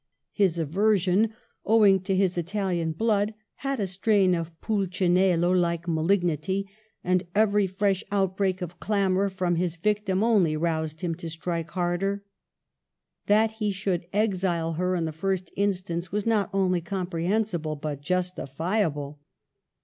Digitized 0.01 0.33
by 0.33 0.33
VjOOQIC 0.33 0.37
1 0.41 0.45
96 0.49 0.57
MADAME 0.57 0.63
DE 0.63 0.63
STA&L 0.63 0.87
His 0.87 1.07
aversion, 1.13 1.35
owing 1.63 1.99
to 1.99 2.15
his 2.15 2.37
Italian 2.39 2.91
blood, 2.93 3.33
had 3.57 3.79
a 3.79 3.85
strain 3.87 4.33
of 4.33 4.61
Pulcinello 4.61 5.51
like 5.51 5.87
malignity, 5.87 6.69
and 7.03 7.23
every 7.35 7.67
fresh 7.67 8.03
outbreak 8.11 8.61
of 8.63 8.79
clamor 8.79 9.29
from 9.29 9.57
his 9.57 9.75
victim 9.75 10.23
only 10.23 10.57
roused 10.57 11.01
him 11.01 11.13
to 11.13 11.29
strike 11.29 11.69
harder. 11.69 12.23
That 13.27 13.51
he 13.61 13.71
should 13.71 14.07
exile 14.11 14.73
her 14.73 14.95
in 14.95 15.05
the 15.05 15.11
first 15.11 15.51
instance 15.55 16.11
was 16.11 16.25
not 16.25 16.49
only 16.51 16.81
comprehensible 16.81 17.75
but 17.75 18.01
justifiable. 18.01 19.19